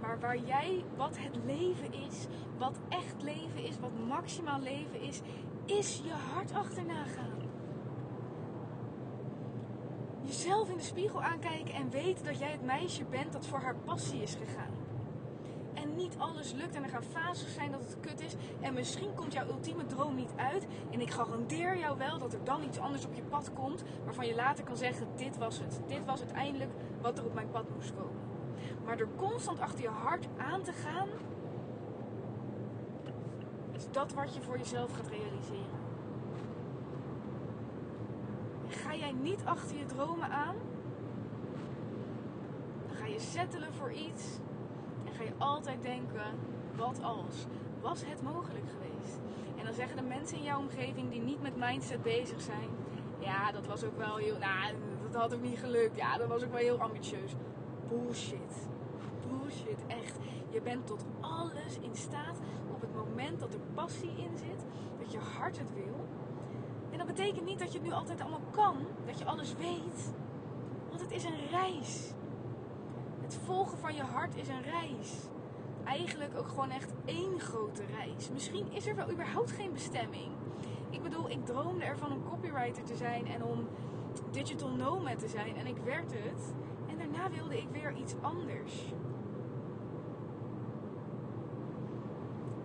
Maar 0.00 0.20
waar 0.20 0.38
jij, 0.38 0.84
wat 0.96 1.18
het 1.18 1.36
leven 1.44 1.92
is, 1.92 2.26
wat 2.58 2.78
echt 2.88 3.22
leven 3.22 3.64
is, 3.64 3.78
wat 3.80 4.06
maximaal 4.06 4.60
leven 4.60 5.00
is, 5.00 5.20
is 5.66 6.02
je 6.04 6.12
hart 6.34 6.52
achterna 6.52 7.04
gaan. 7.04 7.38
Jezelf 10.22 10.68
in 10.70 10.76
de 10.76 10.82
spiegel 10.82 11.22
aankijken 11.22 11.74
en 11.74 11.90
weten 11.90 12.24
dat 12.24 12.38
jij 12.38 12.50
het 12.50 12.64
meisje 12.64 13.04
bent 13.04 13.32
dat 13.32 13.46
voor 13.46 13.60
haar 13.60 13.76
passie 13.84 14.22
is 14.22 14.34
gegaan 14.34 14.85
niet 15.96 16.14
alles 16.18 16.52
lukt 16.52 16.74
en 16.74 16.82
er 16.82 16.88
gaan 16.88 17.02
fases 17.02 17.54
zijn 17.54 17.70
dat 17.70 17.80
het 17.80 18.00
kut 18.00 18.20
is. 18.20 18.34
En 18.60 18.74
misschien 18.74 19.14
komt 19.14 19.32
jouw 19.32 19.46
ultieme 19.46 19.86
droom 19.86 20.14
niet 20.14 20.32
uit. 20.36 20.66
En 20.90 21.00
ik 21.00 21.10
garandeer 21.10 21.78
jou 21.78 21.98
wel 21.98 22.18
dat 22.18 22.32
er 22.32 22.44
dan 22.44 22.62
iets 22.62 22.78
anders 22.78 23.04
op 23.06 23.14
je 23.14 23.22
pad 23.22 23.52
komt. 23.52 23.82
Waarvan 24.04 24.26
je 24.26 24.34
later 24.34 24.64
kan 24.64 24.76
zeggen: 24.76 25.06
Dit 25.16 25.38
was 25.38 25.58
het. 25.58 25.80
Dit 25.86 26.04
was 26.04 26.20
uiteindelijk 26.20 26.72
wat 27.00 27.18
er 27.18 27.24
op 27.24 27.34
mijn 27.34 27.50
pad 27.50 27.70
moest 27.74 27.94
komen. 27.94 28.20
Maar 28.84 28.98
er 28.98 29.08
constant 29.16 29.60
achter 29.60 29.82
je 29.82 29.88
hart 29.88 30.28
aan 30.36 30.62
te 30.62 30.72
gaan. 30.72 31.08
Is 33.72 33.90
dat 33.90 34.12
wat 34.12 34.34
je 34.34 34.42
voor 34.42 34.58
jezelf 34.58 34.92
gaat 34.92 35.08
realiseren. 35.08 35.84
Ga 38.68 38.94
jij 38.94 39.12
niet 39.12 39.44
achter 39.44 39.76
je 39.76 39.86
dromen 39.86 40.30
aan? 40.30 40.56
Dan 42.86 42.96
ga 42.96 43.06
je 43.06 43.18
settelen 43.18 43.74
voor 43.74 43.92
iets 43.92 44.38
ga 45.16 45.22
je 45.22 45.32
altijd 45.38 45.82
denken, 45.82 46.38
wat 46.76 47.02
als? 47.02 47.46
Was 47.80 48.04
het 48.06 48.22
mogelijk 48.22 48.64
geweest? 48.70 49.18
En 49.58 49.64
dan 49.64 49.74
zeggen 49.74 49.96
de 49.96 50.02
mensen 50.02 50.36
in 50.36 50.44
jouw 50.44 50.58
omgeving 50.58 51.10
die 51.10 51.20
niet 51.20 51.42
met 51.42 51.56
mindset 51.56 52.02
bezig 52.02 52.40
zijn, 52.40 52.68
ja, 53.18 53.52
dat 53.52 53.66
was 53.66 53.84
ook 53.84 53.96
wel 53.96 54.16
heel, 54.16 54.38
nou, 54.38 54.74
dat 55.02 55.20
had 55.20 55.34
ook 55.34 55.42
niet 55.42 55.58
gelukt. 55.58 55.96
Ja, 55.96 56.18
dat 56.18 56.28
was 56.28 56.44
ook 56.44 56.50
wel 56.50 56.60
heel 56.60 56.80
ambitieus. 56.80 57.32
Bullshit. 57.88 58.68
Bullshit, 59.28 59.86
echt. 59.86 60.16
Je 60.50 60.60
bent 60.60 60.86
tot 60.86 61.04
alles 61.20 61.78
in 61.80 61.96
staat 61.96 62.38
op 62.74 62.80
het 62.80 62.94
moment 62.94 63.40
dat 63.40 63.54
er 63.54 63.60
passie 63.74 64.14
in 64.16 64.36
zit, 64.36 64.64
dat 64.98 65.12
je 65.12 65.18
hart 65.18 65.58
het 65.58 65.74
wil. 65.74 66.06
En 66.90 66.98
dat 66.98 67.06
betekent 67.06 67.44
niet 67.44 67.58
dat 67.58 67.72
je 67.72 67.78
het 67.78 67.86
nu 67.86 67.92
altijd 67.92 68.20
allemaal 68.20 68.40
kan, 68.50 68.76
dat 69.06 69.18
je 69.18 69.24
alles 69.24 69.54
weet. 69.54 70.12
Want 70.88 71.00
het 71.00 71.10
is 71.10 71.24
een 71.24 71.48
reis. 71.50 72.12
Het 73.26 73.38
volgen 73.44 73.78
van 73.78 73.94
je 73.94 74.02
hart 74.02 74.36
is 74.36 74.48
een 74.48 74.62
reis. 74.62 75.12
Eigenlijk 75.84 76.38
ook 76.38 76.48
gewoon 76.48 76.70
echt 76.70 76.92
één 77.04 77.40
grote 77.40 77.82
reis. 77.96 78.30
Misschien 78.32 78.72
is 78.72 78.86
er 78.86 78.94
wel 78.94 79.10
überhaupt 79.10 79.50
geen 79.50 79.72
bestemming. 79.72 80.32
Ik 80.90 81.02
bedoel, 81.02 81.30
ik 81.30 81.46
droomde 81.46 81.84
ervan 81.84 82.12
om 82.12 82.24
copywriter 82.28 82.84
te 82.84 82.96
zijn 82.96 83.26
en 83.26 83.44
om 83.44 83.68
digital 84.30 84.70
nomad 84.70 85.18
te 85.18 85.28
zijn. 85.28 85.56
En 85.56 85.66
ik 85.66 85.76
werd 85.84 86.12
het. 86.12 86.54
En 86.86 86.98
daarna 86.98 87.30
wilde 87.30 87.58
ik 87.58 87.68
weer 87.72 87.96
iets 87.96 88.14
anders. 88.20 88.92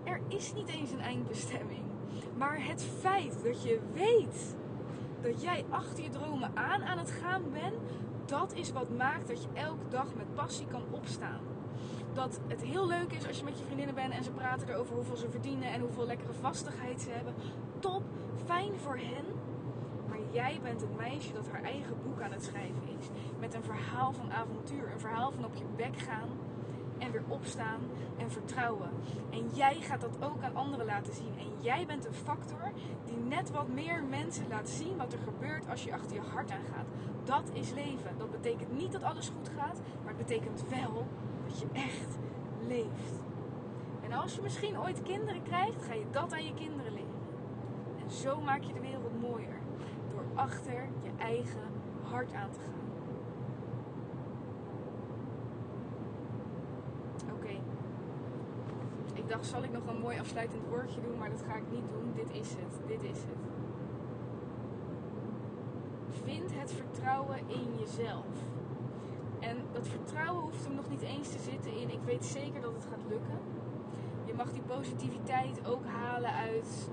Er 0.03 0.21
is 0.27 0.53
niet 0.53 0.69
eens 0.69 0.91
een 0.91 1.01
eindbestemming. 1.01 1.83
Maar 2.37 2.65
het 2.65 2.83
feit 2.83 3.43
dat 3.43 3.63
je 3.63 3.79
weet 3.93 4.55
dat 5.21 5.41
jij 5.41 5.65
achter 5.69 6.03
je 6.03 6.09
dromen 6.09 6.51
aan 6.53 6.83
aan 6.83 6.97
het 6.97 7.11
gaan 7.11 7.43
bent, 7.51 7.75
dat 8.31 8.53
is 8.53 8.71
wat 8.71 8.89
maakt 8.89 9.27
dat 9.27 9.41
je 9.43 9.49
elke 9.53 9.87
dag 9.89 10.15
met 10.15 10.33
passie 10.33 10.67
kan 10.67 10.83
opstaan. 10.91 11.39
Dat 12.13 12.39
het 12.47 12.61
heel 12.61 12.87
leuk 12.87 13.11
is 13.13 13.27
als 13.27 13.37
je 13.37 13.43
met 13.43 13.57
je 13.57 13.63
vriendinnen 13.65 13.95
bent 13.95 14.13
en 14.13 14.23
ze 14.23 14.31
praten 14.31 14.69
erover 14.69 14.95
hoeveel 14.95 15.15
ze 15.15 15.29
verdienen 15.29 15.71
en 15.71 15.81
hoeveel 15.81 16.05
lekkere 16.05 16.33
vastigheid 16.33 17.01
ze 17.01 17.09
hebben. 17.09 17.33
Top, 17.79 18.03
fijn 18.45 18.79
voor 18.79 18.97
hen. 18.97 19.25
Maar 20.07 20.19
jij 20.31 20.59
bent 20.63 20.81
het 20.81 20.97
meisje 20.97 21.33
dat 21.33 21.49
haar 21.51 21.63
eigen 21.63 21.95
boek 22.03 22.21
aan 22.21 22.31
het 22.31 22.43
schrijven 22.43 22.83
is. 22.99 23.07
Met 23.39 23.53
een 23.53 23.63
verhaal 23.63 24.13
van 24.13 24.31
avontuur, 24.31 24.91
een 24.91 24.99
verhaal 24.99 25.31
van 25.31 25.45
op 25.45 25.55
je 25.55 25.65
bek 25.75 25.97
gaan. 25.97 26.29
Weer 27.11 27.23
opstaan 27.27 27.79
en 28.17 28.31
vertrouwen. 28.31 28.89
En 29.29 29.49
jij 29.53 29.75
gaat 29.75 30.01
dat 30.01 30.17
ook 30.23 30.43
aan 30.43 30.55
anderen 30.55 30.85
laten 30.85 31.13
zien. 31.13 31.33
En 31.39 31.61
jij 31.61 31.85
bent 31.85 32.05
een 32.05 32.13
factor 32.13 32.71
die 33.05 33.17
net 33.17 33.51
wat 33.51 33.67
meer 33.67 34.03
mensen 34.03 34.45
laat 34.49 34.69
zien 34.69 34.97
wat 34.97 35.13
er 35.13 35.19
gebeurt 35.19 35.69
als 35.69 35.83
je 35.83 35.93
achter 35.93 36.15
je 36.15 36.21
hart 36.21 36.51
aangaat. 36.51 36.87
Dat 37.23 37.49
is 37.53 37.71
leven. 37.71 38.17
Dat 38.17 38.31
betekent 38.31 38.71
niet 38.71 38.91
dat 38.91 39.03
alles 39.03 39.29
goed 39.29 39.49
gaat, 39.57 39.81
maar 40.03 40.13
het 40.13 40.25
betekent 40.27 40.63
wel 40.69 41.07
dat 41.47 41.59
je 41.59 41.67
echt 41.73 42.17
leeft. 42.67 43.19
En 44.03 44.11
als 44.11 44.35
je 44.35 44.41
misschien 44.41 44.79
ooit 44.79 45.01
kinderen 45.01 45.41
krijgt, 45.43 45.83
ga 45.83 45.93
je 45.93 46.05
dat 46.11 46.33
aan 46.33 46.45
je 46.45 46.53
kinderen 46.53 46.93
leren. 46.93 47.09
En 48.03 48.11
zo 48.11 48.41
maak 48.41 48.61
je 48.61 48.73
de 48.73 48.79
wereld 48.79 49.21
mooier. 49.21 49.59
Door 50.09 50.23
achter 50.35 50.87
je 51.03 51.09
eigen 51.17 51.69
hart 52.03 52.33
aan 52.33 52.49
te 52.51 52.59
gaan. 52.59 52.81
Oké. 57.33 57.53
Dacht, 59.31 59.45
zal 59.45 59.63
ik 59.63 59.71
nog 59.71 59.87
een 59.87 59.99
mooi 59.99 60.19
afsluitend 60.19 60.67
woordje 60.67 61.01
doen, 61.01 61.17
maar 61.17 61.29
dat 61.29 61.43
ga 61.47 61.55
ik 61.55 61.71
niet 61.71 61.89
doen. 61.89 62.11
Dit 62.15 62.29
is 62.31 62.49
het. 62.49 62.87
Dit 62.87 63.03
is 63.03 63.17
het. 63.17 63.43
Vind 66.23 66.53
het 66.53 66.71
vertrouwen 66.71 67.37
in 67.47 67.77
jezelf. 67.79 68.25
En 69.39 69.57
dat 69.71 69.87
vertrouwen 69.87 70.43
hoeft 70.43 70.65
hem 70.65 70.75
nog 70.75 70.89
niet 70.89 71.01
eens 71.01 71.29
te 71.29 71.39
zitten 71.39 71.73
in 71.73 71.89
ik 71.89 71.99
weet 72.05 72.25
zeker 72.25 72.61
dat 72.61 72.73
het 72.73 72.85
gaat 72.85 73.05
lukken. 73.09 73.39
Je 74.25 74.33
mag 74.33 74.51
die 74.51 74.61
positiviteit 74.61 75.65
ook 75.65 75.85
halen 75.85 76.33
uit 76.33 76.89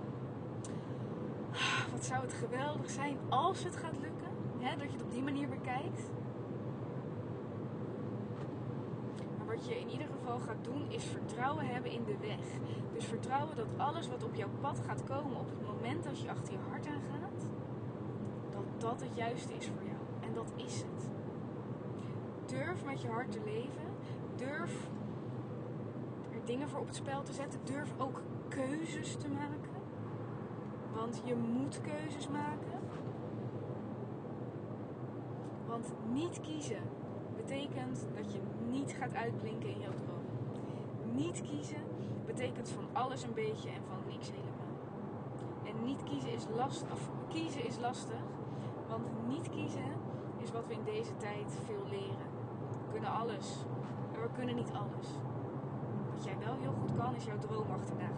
wat 1.92 2.04
zou 2.04 2.22
het 2.22 2.32
geweldig 2.32 2.90
zijn 2.90 3.16
als 3.28 3.64
het 3.64 3.76
gaat 3.76 3.98
lukken. 4.00 4.30
Hè, 4.58 4.76
dat 4.76 4.86
je 4.86 4.92
het 4.92 5.02
op 5.02 5.10
die 5.10 5.22
manier 5.22 5.48
bekijkt. 5.48 6.10
Maar 9.38 9.46
wat 9.46 9.66
je 9.66 9.80
in 9.80 9.90
ieder 9.90 10.06
geval 10.06 10.17
gaat 10.36 10.64
doen 10.64 10.90
is 10.90 11.04
vertrouwen 11.04 11.66
hebben 11.66 11.90
in 11.90 12.04
de 12.04 12.16
weg. 12.20 12.46
Dus 12.92 13.04
vertrouwen 13.04 13.56
dat 13.56 13.66
alles 13.76 14.08
wat 14.08 14.24
op 14.24 14.34
jouw 14.34 14.50
pad 14.60 14.80
gaat 14.86 15.04
komen 15.04 15.38
op 15.38 15.48
het 15.48 15.66
moment 15.66 16.04
dat 16.04 16.20
je 16.20 16.30
achter 16.30 16.52
je 16.52 16.58
hart 16.70 16.86
aangaat, 16.86 17.48
dat 18.50 18.80
dat 18.80 19.00
het 19.00 19.16
juiste 19.16 19.52
is 19.54 19.66
voor 19.66 19.84
jou. 19.84 19.98
En 20.20 20.34
dat 20.34 20.52
is 20.56 20.76
het. 20.76 21.10
Durf 22.46 22.84
met 22.84 23.02
je 23.02 23.08
hart 23.08 23.32
te 23.32 23.40
leven. 23.44 23.86
Durf 24.36 24.88
er 26.32 26.44
dingen 26.44 26.68
voor 26.68 26.80
op 26.80 26.86
het 26.86 26.96
spel 26.96 27.22
te 27.22 27.32
zetten. 27.32 27.60
Durf 27.64 27.94
ook 27.98 28.22
keuzes 28.48 29.16
te 29.16 29.28
maken. 29.28 29.76
Want 30.94 31.22
je 31.24 31.34
moet 31.34 31.80
keuzes 31.80 32.28
maken. 32.28 32.80
Want 35.66 35.92
niet 36.12 36.40
kiezen 36.40 36.82
betekent 37.36 38.06
dat 38.14 38.32
je 38.32 38.40
niet 38.70 38.96
gaat 38.98 39.14
uitblinken 39.14 39.68
in 39.68 39.80
jouw 39.80 39.94
droom. 39.94 40.17
Niet 41.18 41.42
kiezen 41.42 41.82
betekent 42.26 42.68
van 42.68 42.84
alles 42.92 43.22
een 43.22 43.34
beetje 43.34 43.68
en 43.68 43.82
van 43.88 43.98
niks 44.08 44.30
helemaal. 44.30 44.74
En 45.64 45.84
niet 45.84 46.02
kiezen 46.02 46.32
is 46.32 46.46
lastig. 46.56 46.92
Of 46.92 47.10
kiezen 47.28 47.64
is 47.66 47.78
lastig. 47.78 48.22
Want 48.88 49.04
niet 49.28 49.48
kiezen 49.48 49.90
is 50.36 50.52
wat 50.52 50.66
we 50.66 50.72
in 50.72 50.84
deze 50.84 51.16
tijd 51.16 51.58
veel 51.64 51.84
leren. 51.90 52.28
We 52.70 52.90
kunnen 52.90 53.10
alles. 53.10 53.64
Maar 54.12 54.22
we 54.22 54.28
kunnen 54.32 54.54
niet 54.54 54.72
alles. 54.82 55.08
Wat 56.14 56.24
jij 56.24 56.38
wel 56.38 56.54
heel 56.54 56.74
goed 56.80 56.92
kan, 56.96 57.14
is 57.14 57.24
jouw 57.24 57.38
droom 57.38 57.70
achterna. 57.70 58.10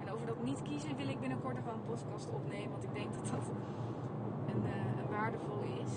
En 0.00 0.12
over 0.12 0.26
dat 0.26 0.42
niet 0.42 0.62
kiezen 0.62 0.96
wil 0.96 1.08
ik 1.08 1.20
binnenkort 1.20 1.54
nog 1.54 1.64
wel 1.64 1.74
een 1.74 1.90
podcast 1.92 2.28
opnemen. 2.28 2.70
Want 2.70 2.84
ik 2.84 2.94
denk 2.94 3.14
dat 3.14 3.26
dat 3.26 3.50
een, 4.46 4.62
uh, 4.64 4.98
een 5.00 5.10
waardevolle 5.10 5.68
is. 5.84 5.94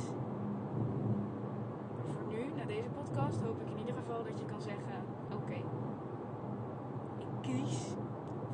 Maar 2.06 2.14
voor 2.16 2.28
nu, 2.34 2.52
na 2.56 2.66
deze 2.66 2.90
podcast, 2.90 3.42
hoop 3.42 3.62
ik 3.62 3.70
in 3.70 3.78
ieder 3.78 3.96
geval 3.96 4.24
dat 4.24 4.40
je 4.40 4.46
kan 4.46 4.62
zeggen: 4.62 5.07
Oké, 5.48 5.62
ik 7.18 7.28
kies 7.42 7.88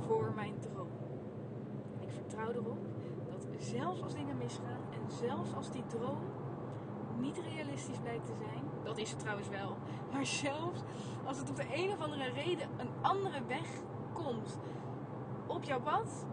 voor 0.07 0.31
mijn 0.35 0.59
droom. 0.59 0.87
Ik 1.99 2.11
vertrouw 2.11 2.51
erop 2.51 2.85
dat 3.25 3.47
zelfs 3.57 4.03
als 4.03 4.13
dingen 4.13 4.37
misgaan 4.37 4.81
en 4.91 5.11
zelfs 5.11 5.55
als 5.55 5.71
die 5.71 5.85
droom 5.85 6.21
niet 7.17 7.41
realistisch 7.53 7.99
blijkt 7.99 8.25
te 8.25 8.35
zijn, 8.35 8.63
dat 8.83 8.97
is 8.97 9.09
het 9.09 9.19
trouwens 9.19 9.49
wel, 9.49 9.77
maar 10.13 10.25
zelfs 10.25 10.81
als 11.25 11.37
het 11.37 11.49
op 11.49 11.55
de 11.55 11.67
een 11.73 11.91
of 11.91 12.01
andere 12.01 12.29
reden 12.29 12.69
een 12.77 12.89
andere 13.01 13.41
weg 13.47 13.67
komt 14.13 14.57
op 15.47 15.63
jouw 15.63 15.81
pad, 15.81 16.25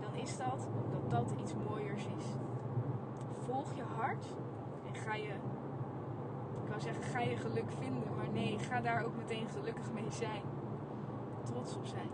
dan 0.00 0.14
is 0.14 0.36
dat 0.36 0.68
omdat 0.84 1.28
dat 1.28 1.38
iets 1.40 1.54
mooiers 1.68 2.06
is. 2.16 2.24
Volg 3.38 3.74
je 3.74 3.82
hart 3.82 4.26
en 4.86 4.94
ga 4.94 5.14
je, 5.14 5.32
zeggen, 6.80 7.02
ga 7.02 7.20
je 7.20 7.36
geluk 7.36 7.72
vinden, 7.78 8.16
maar 8.16 8.28
nee, 8.28 8.58
ga 8.58 8.80
daar 8.80 9.04
ook 9.04 9.16
meteen 9.16 9.48
gelukkig 9.48 9.92
mee 9.92 10.10
zijn. 10.10 10.42
Trots 11.42 11.76
op 11.76 11.86
zijn. 11.86 12.10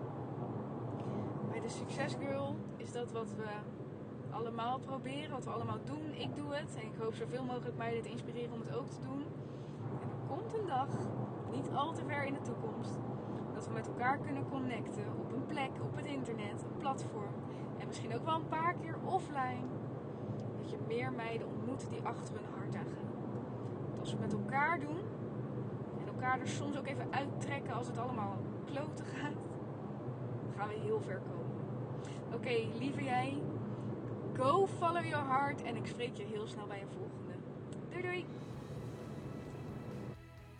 Bij 1.51 1.61
de 1.61 1.69
Success 1.69 2.15
Girl 2.15 2.57
is 2.77 2.93
dat 2.93 3.13
wat 3.13 3.35
we 3.35 3.49
allemaal 4.31 4.79
proberen, 4.79 5.31
wat 5.31 5.45
we 5.45 5.51
allemaal 5.51 5.85
doen. 5.85 6.15
Ik 6.15 6.35
doe 6.35 6.55
het 6.55 6.77
en 6.77 6.87
ik 6.87 6.95
hoop 6.99 7.15
zoveel 7.15 7.45
mogelijk 7.45 7.77
meiden 7.77 8.03
te 8.03 8.09
inspireren 8.09 8.53
om 8.53 8.61
het 8.61 8.75
ook 8.77 8.89
te 8.89 9.01
doen. 9.01 9.25
En 10.01 10.11
er 10.11 10.27
komt 10.37 10.59
een 10.59 10.67
dag, 10.67 10.89
niet 11.51 11.69
al 11.75 11.93
te 11.93 12.05
ver 12.05 12.25
in 12.25 12.35
de 12.35 12.43
toekomst, 12.43 12.99
dat 13.55 13.67
we 13.67 13.73
met 13.73 13.87
elkaar 13.87 14.19
kunnen 14.19 14.49
connecten 14.49 15.07
op 15.19 15.33
een 15.33 15.47
plek, 15.47 15.71
op 15.83 15.97
het 15.97 16.07
internet, 16.07 16.63
een 16.63 16.77
platform. 16.79 17.35
En 17.79 17.87
misschien 17.87 18.15
ook 18.15 18.25
wel 18.25 18.35
een 18.35 18.49
paar 18.49 18.75
keer 18.75 18.97
offline. 19.05 19.67
Dat 20.61 20.71
je 20.71 20.77
meer 20.87 21.13
meiden 21.13 21.47
ontmoet 21.47 21.89
die 21.91 22.03
achter 22.03 22.35
hun 22.35 22.45
hart 22.55 22.62
als 24.03 24.13
we 24.13 24.19
met 24.19 24.33
elkaar 24.33 24.81
doen 24.81 24.99
en 26.01 26.07
elkaar 26.07 26.41
er 26.41 26.49
soms 26.49 26.77
ook 26.77 26.87
even 26.87 27.07
uittrekken 27.11 27.73
als 27.73 27.87
het 27.87 27.99
allemaal 27.99 28.39
kloten 28.65 29.05
gaat, 29.05 29.35
dan 30.45 30.53
gaan 30.57 30.69
we 30.69 30.75
heel 30.75 31.01
ver 31.01 31.21
komen. 31.21 31.61
Oké, 32.35 32.79
lieve 32.79 33.05
jij, 33.05 33.43
go 34.33 34.67
follow 34.67 35.05
your 35.05 35.27
heart 35.27 35.63
en 35.63 35.77
ik 35.77 35.87
spreek 35.87 36.17
je 36.17 36.25
heel 36.25 36.47
snel 36.47 36.67
bij 36.67 36.81
een 36.81 36.89
volgende. 36.89 37.33
Doei 37.91 38.03
doei! 38.03 38.27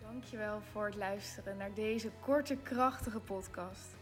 Dankjewel 0.01 0.61
voor 0.71 0.85
het 0.85 0.95
luisteren 0.95 1.57
naar 1.57 1.73
deze 1.73 2.11
korte, 2.19 2.55
krachtige 2.55 3.19
podcast. 3.19 3.95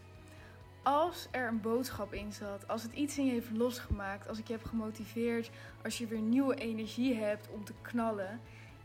Als 0.83 1.27
er 1.31 1.47
een 1.47 1.61
boodschap 1.61 2.13
in 2.13 2.33
zat, 2.33 2.67
als 2.67 2.83
het 2.83 2.93
iets 2.93 3.17
in 3.17 3.25
je 3.25 3.31
heeft 3.31 3.51
losgemaakt, 3.51 4.27
als 4.27 4.39
ik 4.39 4.47
je 4.47 4.53
heb 4.53 4.63
gemotiveerd, 4.63 5.49
als 5.83 5.97
je 5.97 6.07
weer 6.07 6.21
nieuwe 6.21 6.55
energie 6.55 7.15
hebt 7.15 7.49
om 7.49 7.63
te 7.63 7.73
knallen, 7.81 8.41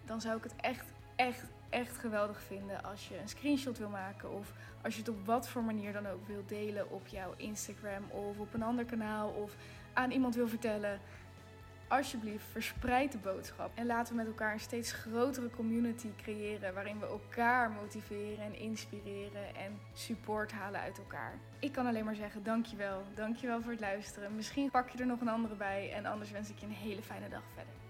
dan 0.07 0.21
zou 0.21 0.37
ik 0.37 0.43
het 0.43 0.57
echt, 0.57 0.87
echt, 1.17 1.45
echt 1.69 1.99
geweldig 1.99 2.43
vinden 2.43 2.85
als 2.85 3.09
je 3.09 3.19
een 3.19 3.29
screenshot 3.29 3.79
wil 3.79 3.89
maken 3.89 4.33
of 4.33 4.53
als 4.83 4.95
je 4.95 5.01
het 5.01 5.09
op 5.09 5.27
wat 5.27 5.49
voor 5.49 5.63
manier 5.63 5.93
dan 5.93 6.07
ook 6.07 6.27
wil 6.27 6.45
delen 6.47 6.91
op 6.91 7.07
jouw 7.07 7.35
Instagram 7.37 8.11
of 8.11 8.39
op 8.39 8.55
een 8.55 8.63
ander 8.63 8.85
kanaal 8.85 9.29
of 9.29 9.55
aan 9.93 10.11
iemand 10.11 10.35
wil 10.35 10.49
vertellen. 10.49 11.01
Alsjeblieft, 11.89 12.45
verspreid 12.51 13.13
de 13.13 13.19
boodschap 13.19 13.71
en 13.75 13.87
laten 13.87 14.13
we 14.13 14.19
met 14.19 14.27
elkaar 14.27 14.53
een 14.53 14.61
steeds 14.61 14.93
grotere 14.93 15.51
community 15.51 16.09
creëren 16.17 16.75
waarin 16.75 16.99
we 16.99 17.07
elkaar 17.07 17.71
motiveren 17.71 18.45
en 18.45 18.59
inspireren 18.59 19.57
en 19.57 19.81
support 19.93 20.53
halen 20.53 20.81
uit 20.81 20.99
elkaar. 20.99 21.39
Ik 21.59 21.73
kan 21.73 21.87
alleen 21.87 22.05
maar 22.05 22.15
zeggen 22.15 22.43
dankjewel. 22.43 23.03
Dankjewel 23.15 23.63
voor 23.63 23.71
het 23.71 23.81
luisteren. 23.81 24.37
Misschien 24.37 24.71
pak 24.71 24.89
je 24.89 24.99
er 24.99 25.07
nog 25.07 25.21
een 25.21 25.29
andere 25.29 25.55
bij 25.55 25.93
en 25.93 26.07
anders 26.07 26.31
wens 26.31 26.51
ik 26.51 26.59
je 26.59 26.67
een 26.67 26.73
hele 26.73 27.03
fijne 27.03 27.29
dag 27.29 27.43
verder. 27.55 27.86